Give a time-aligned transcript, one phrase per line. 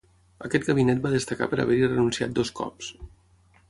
[0.47, 2.93] Aquest gabinet va destacar per haver-hi renunciat dos cops.